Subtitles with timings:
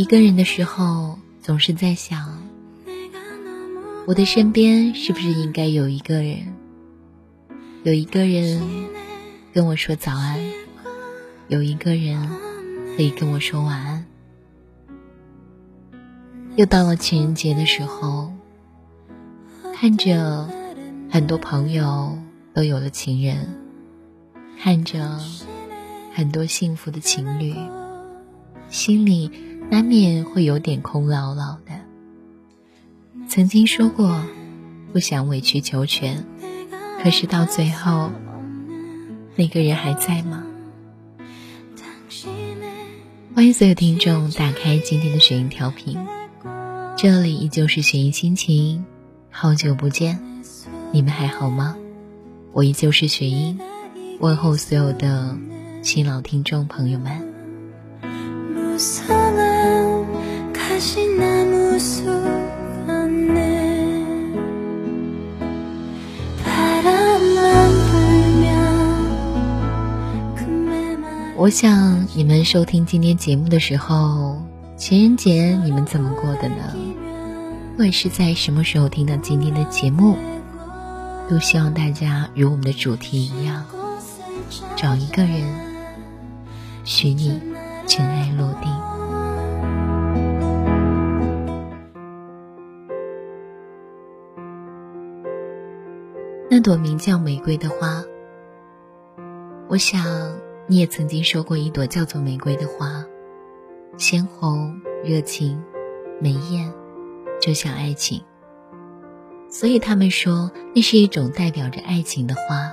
[0.00, 2.42] 一个人的时候，总是在想，
[4.06, 6.54] 我的身边是不是应该有一个人，
[7.82, 8.62] 有一个人
[9.52, 10.40] 跟我说早安，
[11.48, 12.30] 有一个人
[12.96, 14.06] 可以跟我说晚安。
[16.56, 18.32] 又到了情人节的时候，
[19.74, 20.48] 看着
[21.10, 22.16] 很多朋友
[22.54, 23.54] 都有了情人，
[24.58, 25.20] 看着
[26.14, 27.54] 很多幸福的情侣，
[28.70, 29.30] 心里。
[29.70, 31.72] 难免会有点空落落的。
[33.28, 34.24] 曾经说过
[34.92, 36.24] 不想委曲求全，
[37.00, 38.10] 可是到最后，
[39.36, 40.44] 那个人还在吗？
[43.32, 45.96] 欢迎所有听众打开今天的雪音调频，
[46.96, 48.84] 这里依旧是雪音心情。
[49.30, 50.18] 好久不见，
[50.90, 51.76] 你们还好吗？
[52.52, 53.56] 我依旧是雪音，
[54.18, 55.38] 问候所有的
[55.82, 57.29] 新老听众朋友们。
[71.36, 74.40] 我想你们收听今天节目的时候，
[74.78, 76.74] 情人节你们怎么过的呢？
[77.72, 80.16] 不管是在什么时候听到今天的节目，
[81.28, 83.62] 都希望大家与我们的主题一样，
[84.74, 85.42] 找一个人，
[86.84, 87.38] 许你
[87.90, 88.70] 尘埃落定。
[96.48, 98.04] 那朵名叫玫瑰的花，
[99.68, 103.04] 我想你也曾经说过一朵叫做玫瑰的花，
[103.96, 105.60] 鲜红、热情、
[106.20, 106.72] 美艳，
[107.40, 108.22] 就像爱情。
[109.48, 112.72] 所以他们说那是一种代表着爱情的花。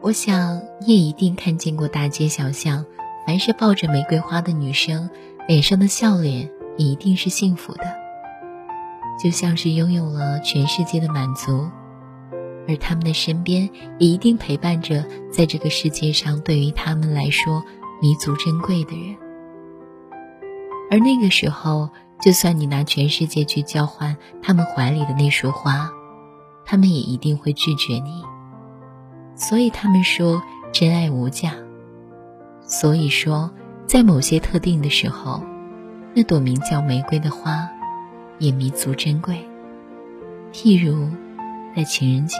[0.00, 2.86] 我想你也一定看见过大街小巷，
[3.26, 5.10] 凡是抱着玫瑰花的女生，
[5.48, 7.84] 脸上的笑脸一定是幸福的，
[9.22, 11.68] 就像是拥有了全世界的满足。
[12.68, 17.64] 而他们的身边也一定陪伴着，在这个世界上对于他们来说
[18.00, 19.16] 弥足珍贵的人。
[20.88, 25.90] 而那个时候，就算你拿全世界去交换他们怀里的那束花，
[26.64, 28.22] 他们也一定会拒绝你。
[29.34, 30.40] 所以他们说
[30.72, 31.54] 真爱无价。
[32.66, 33.50] 所以说，
[33.86, 35.42] 在某些特定的时候，
[36.14, 37.68] 那朵名叫玫瑰的花，
[38.38, 39.38] 也弥足珍贵。
[40.52, 41.08] 譬如。
[41.76, 42.38] 在情人节，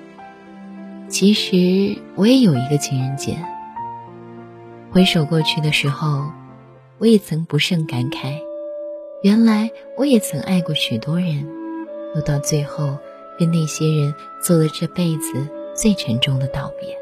[1.08, 3.38] 其实我也有一个情人节。
[4.90, 6.30] 回首过去的时候，
[6.98, 8.38] 我也曾不胜感慨，
[9.22, 11.48] 原来我也曾爱过许多人，
[12.14, 12.98] 又到最后
[13.38, 17.01] 跟那些人做了这辈子最沉重的道别。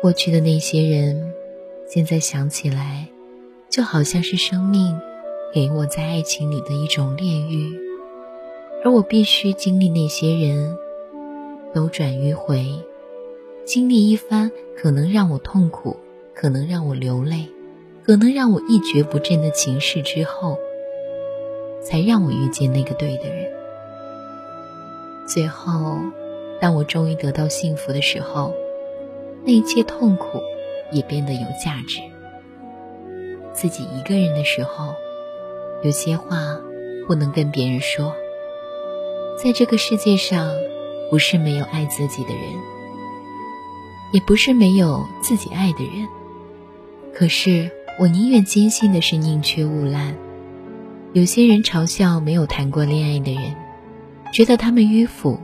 [0.00, 1.34] 过去的那些人，
[1.88, 3.08] 现在想起来，
[3.68, 4.96] 就好像是生命
[5.52, 7.76] 给我在爱情里的一种炼狱。
[8.84, 10.76] 而我必须经历那些人，
[11.74, 12.64] 斗转迂回，
[13.64, 15.96] 经历一番可能让我痛苦、
[16.32, 17.48] 可能让我流泪、
[18.04, 20.56] 可能让我一蹶不振的情事之后，
[21.82, 23.50] 才让我遇见那个对的人。
[25.26, 25.96] 最后，
[26.60, 28.54] 当我终于得到幸福的时候，
[29.48, 30.42] 那一切痛苦
[30.92, 32.02] 也变得有价值。
[33.54, 34.92] 自己一个人的时候，
[35.82, 36.60] 有些话
[37.06, 38.14] 不能跟别人说。
[39.42, 40.52] 在这个世界上，
[41.10, 42.42] 不是没有爱自己的人，
[44.12, 46.06] 也不是没有自己爱的人。
[47.14, 50.14] 可是，我宁愿坚信的是宁缺毋滥。
[51.14, 53.54] 有些人嘲笑没有谈过恋爱的人，
[54.30, 55.40] 觉得他们迂腐，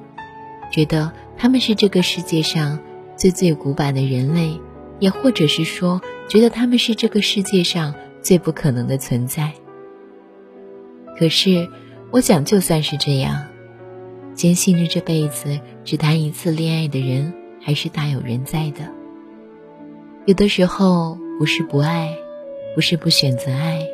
[0.70, 2.80] 觉得他们是这个世界上
[3.16, 4.60] 最最古板的人类，
[4.98, 9.52] 也或者是说，觉得他们是这个世界上最不可能的存在。
[11.18, 11.68] 可是，
[12.10, 13.46] 我想，就算是这样。
[14.34, 18.90] 坚信着这辈子只谈一次恋爱的人，还是大有人在的。
[20.26, 22.16] 有的时候不是不爱，
[22.74, 23.86] 不是不选择爱，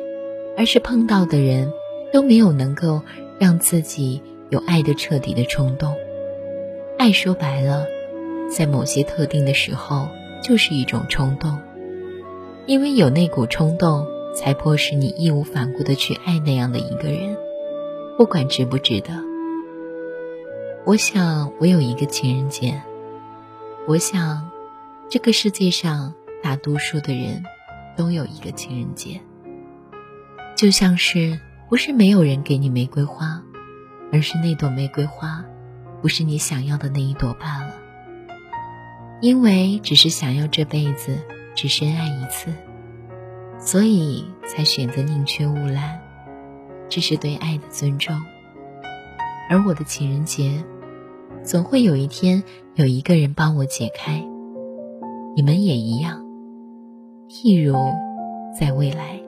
[0.57, 1.71] 而是碰到的人
[2.11, 3.03] 都没有能够
[3.39, 5.95] 让自己有爱的彻底的冲动。
[6.97, 7.85] 爱说白了，
[8.55, 10.09] 在某些特定的时候
[10.43, 11.57] 就是一种冲动，
[12.65, 14.05] 因为有那股冲动，
[14.35, 17.37] 才迫使你义无反顾的去爱那样的一个人，
[18.17, 19.23] 不管值不值得。
[20.85, 22.81] 我想，我有一个情人节。
[23.87, 24.49] 我想，
[25.09, 26.13] 这个世界上
[26.43, 27.43] 大多数的人
[27.95, 29.21] 都有一个情人节。
[30.55, 31.39] 就像是，
[31.69, 33.43] 不是没有人给你玫瑰花，
[34.11, 35.45] 而是那朵玫瑰花，
[36.01, 37.70] 不是你想要的那一朵罢了。
[39.21, 41.15] 因为只是想要这辈子
[41.55, 42.51] 只深爱一次，
[43.59, 45.99] 所以才选择宁缺毋滥，
[46.89, 48.19] 这是对爱的尊重。
[49.47, 50.63] 而我的情人节，
[51.43, 52.41] 总会有一天
[52.73, 54.25] 有一个人帮我解开。
[55.35, 56.25] 你们也一样，
[57.29, 57.77] 譬如
[58.59, 59.20] 在未来。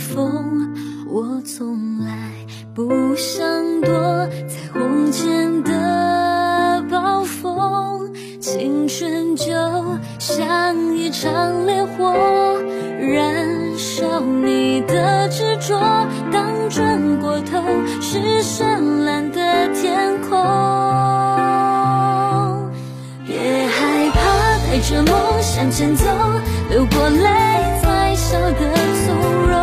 [0.00, 0.74] 风，
[1.08, 2.32] 我从来
[2.74, 3.46] 不想
[3.82, 3.92] 躲
[4.48, 8.10] 在红前的暴风，
[8.40, 9.52] 青春就
[10.18, 12.14] 像一场烈火，
[12.98, 15.78] 燃烧你的执着。
[16.32, 17.62] 当转过头，
[18.00, 20.38] 是绚烂的天空。
[23.26, 24.18] 别害怕，
[24.66, 26.06] 带着梦向前走，
[26.70, 27.24] 流过泪
[27.82, 28.00] 才。
[28.14, 28.54] 笑的
[29.06, 29.14] 从
[29.48, 29.54] 容，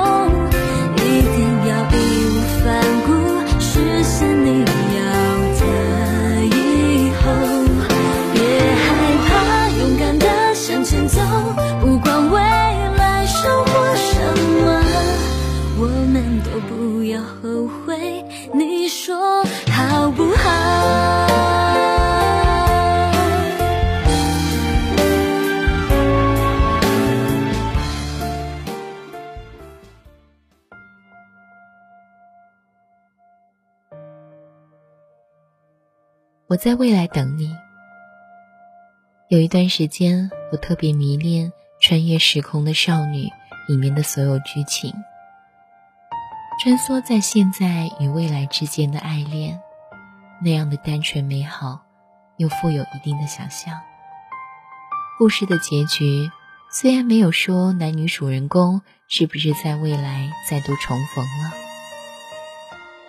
[36.49, 37.53] 我在未来等你。
[39.27, 41.51] 有一段时间，我特别迷恋
[41.81, 43.25] 《穿越时空的少女》
[43.67, 44.94] 里面的所有剧情，
[46.63, 49.59] 穿梭在现在与未来之间的爱恋，
[50.41, 51.81] 那样的单纯美好，
[52.38, 53.81] 又富有一定的想象。
[55.17, 56.31] 故事的结局
[56.71, 61.51] 虽然没有说男女主人公是不是在未来再度重逢了，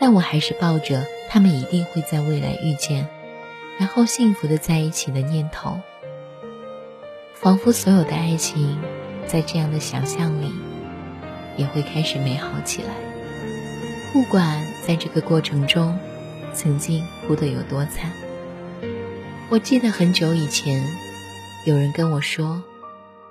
[0.00, 3.08] 但我还是抱着他们一定会在未来遇见。
[3.78, 5.80] 然后幸福的在一起的念头，
[7.34, 8.78] 仿佛所有的爱情，
[9.26, 10.52] 在这样的想象里，
[11.56, 12.88] 也会开始美好起来。
[14.12, 15.96] 不管在这个过程中，
[16.52, 18.10] 曾经哭得有多惨。
[19.48, 20.84] 我记得很久以前，
[21.64, 22.62] 有人跟我说，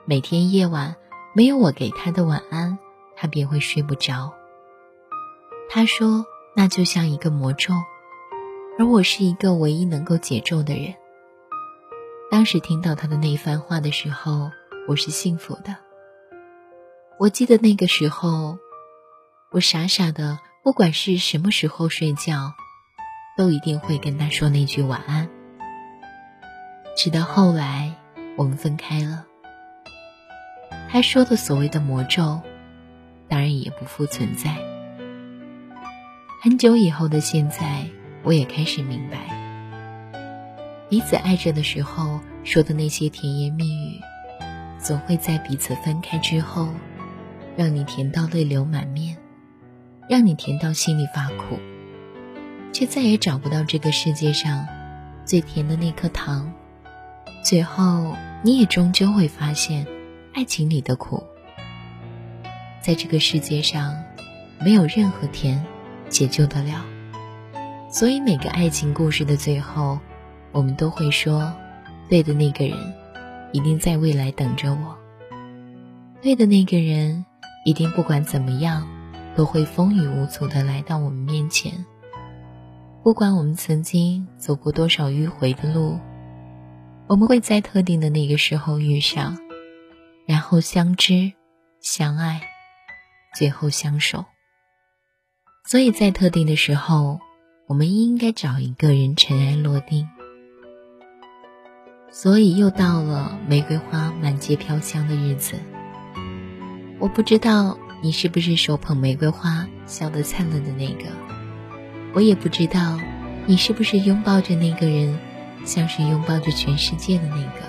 [0.05, 0.95] 每天夜晚
[1.33, 2.79] 没有我给他的晚安，
[3.15, 4.33] 他便会睡不着。
[5.69, 7.73] 他说，那就像一个魔咒。
[8.79, 10.93] 而我是一个唯一能够解咒的人。
[12.29, 14.51] 当时听到他的那番话的时候，
[14.87, 15.75] 我是幸福的。
[17.17, 18.59] 我记得那个时候，
[19.49, 22.53] 我傻傻的，不管是什么时候睡觉，
[23.35, 25.27] 都一定会跟他说那句晚安。
[26.95, 27.95] 直到后来
[28.35, 29.25] 我们分开了，
[30.91, 32.41] 他说的所谓的魔咒，
[33.27, 34.55] 当然也不复存在。
[36.43, 37.87] 很久以后的现在。
[38.23, 39.17] 我也开始明白，
[40.89, 44.01] 彼此爱着的时候说的那些甜言蜜语，
[44.79, 46.67] 总会在彼此分开之后，
[47.55, 49.15] 让你甜到泪流满面，
[50.09, 51.57] 让你甜到心里发苦，
[52.73, 54.67] 却再也找不到这个世界上
[55.23, 56.51] 最甜的那颗糖。
[57.43, 59.87] 最后，你也终究会发现，
[60.33, 61.23] 爱情里的苦，
[62.81, 63.95] 在这个世界上，
[64.59, 65.65] 没有任何甜
[66.09, 66.83] 解救得了。
[67.89, 69.97] 所以，每个爱情故事的最后，
[70.51, 71.53] 我们都会说
[72.09, 72.77] ：“对的那个人，
[73.53, 74.97] 一定在未来等着我。
[76.21, 77.25] 对的那个人，
[77.63, 78.85] 一定不管怎么样，
[79.37, 81.85] 都会风雨无阻的来到我们面前。
[83.03, 85.97] 不管我们曾经走过多少迂回的路，
[87.07, 89.37] 我们会在特定的那个时候遇上，
[90.25, 91.31] 然后相知、
[91.79, 92.41] 相爱，
[93.33, 94.25] 最后相守。
[95.65, 97.21] 所以在特定的时候。”
[97.67, 100.07] 我们应该找一个人尘埃落定，
[102.09, 105.55] 所以又到了玫瑰花满街飘香的日子。
[106.97, 111.09] 我不知道你是不是手捧玫瑰花笑得灿烂的那个，
[112.13, 112.97] 我也不知道
[113.45, 115.19] 你是不是拥抱着那个人，
[115.65, 117.59] 像是拥抱着全世界的那个。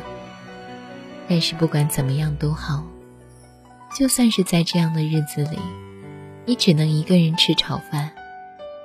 [1.28, 2.84] 但是不管怎么样都好，
[3.96, 5.58] 就算是在这样的日子里，
[6.46, 8.12] 你只能一个人吃炒饭。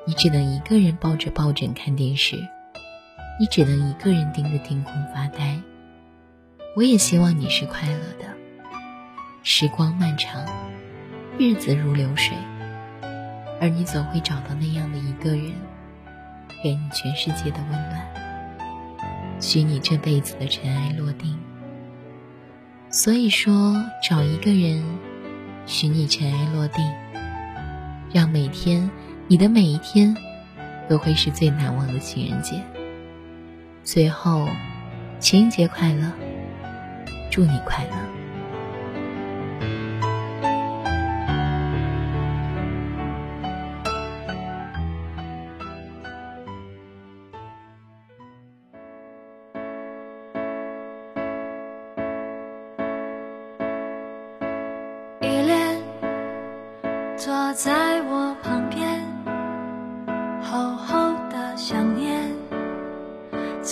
[0.05, 2.35] 你只能一个人抱着抱枕看电视，
[3.39, 5.57] 你只能一个人盯着天空发呆。
[6.75, 8.25] 我也希望你是快乐的。
[9.43, 10.45] 时光漫长，
[11.37, 12.35] 日子如流水，
[13.61, 15.53] 而你总会找到那样的一个人，
[16.61, 21.37] 给你全世界的温暖，许你这辈子的尘埃落定。
[22.89, 24.83] 所以说，找一个人，
[25.65, 26.85] 许你尘埃落定，
[28.11, 28.89] 让每天
[29.27, 30.15] 你的每一天，
[30.89, 32.61] 都会是最难忘的情人节。
[33.83, 34.45] 最后，
[35.17, 36.11] 情人节快乐，
[37.31, 38.22] 祝你快乐。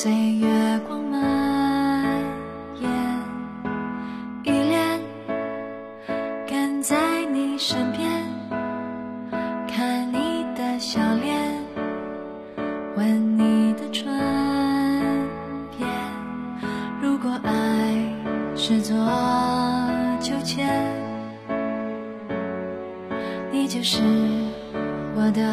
[0.04, 1.22] 随月光蔓
[2.80, 2.90] 延。
[4.44, 5.00] 依恋，
[6.50, 8.10] 跟在你身边，
[9.68, 11.54] 看你的笑脸，
[12.96, 14.12] 吻你的唇
[15.78, 15.88] 边。
[17.00, 17.94] 如果爱
[18.56, 18.98] 是座
[20.20, 20.68] 秋千。
[23.52, 24.02] 你就是
[25.16, 25.44] 我的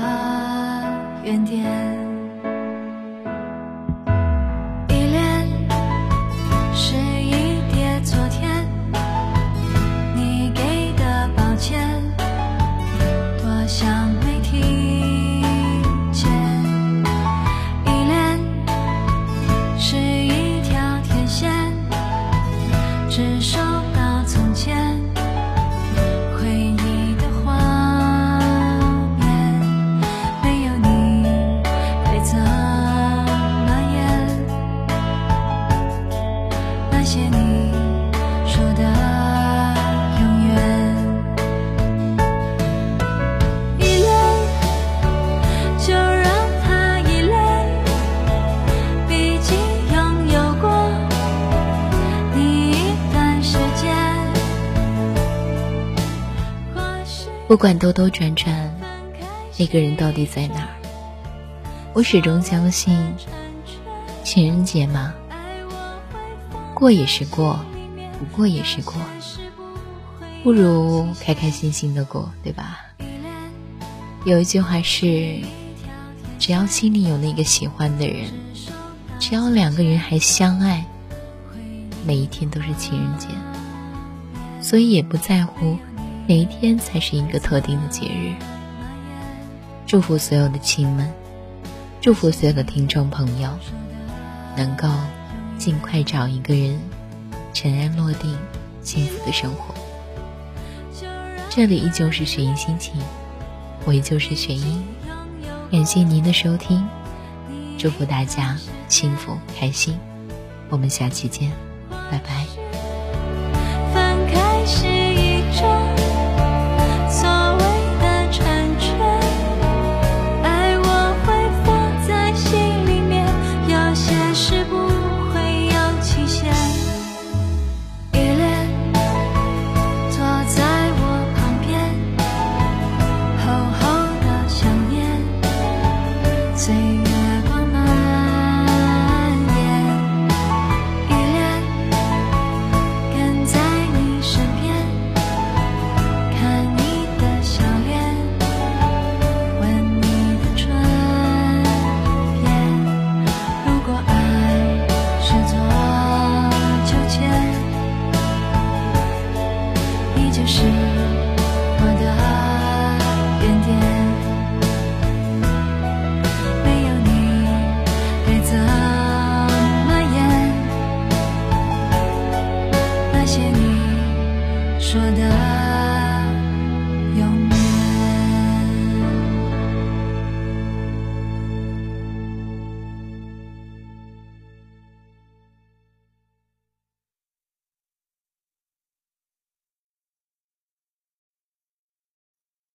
[1.23, 2.08] 原点。
[57.49, 58.79] 不管兜兜转转，
[59.59, 60.69] 那个人到底在哪儿？
[61.95, 62.95] 我始终相信，
[64.23, 65.15] 情人节嘛，
[66.75, 67.59] 过也是过，
[68.19, 68.95] 不过也是过，
[70.45, 72.81] 不如开开心心的过，对吧？
[74.27, 75.41] 有一句话是：
[76.39, 78.27] 只要心里有那个喜欢的人，
[79.19, 80.85] 只要两个人还相爱，
[82.07, 83.29] 每一天都是情人节，
[84.61, 85.79] 所以也不在乎。
[86.29, 88.35] 哪一天才是一个特定的节日？
[89.87, 91.11] 祝福所有的亲们，
[92.03, 93.49] 祝福所有的听众朋友，
[94.55, 94.87] 能够
[95.57, 96.79] 尽快找一个人，
[97.55, 98.37] 尘埃落定，
[98.83, 99.75] 幸福的生活。
[101.49, 102.93] 这里依旧是雪音心情，
[103.87, 104.85] 我依旧是雪音，
[105.73, 106.87] 感谢您的收听，
[107.79, 109.99] 祝福大家幸福开心，
[110.69, 111.51] 我们下期见，
[111.89, 112.45] 拜拜。
[113.95, 114.98] 翻开时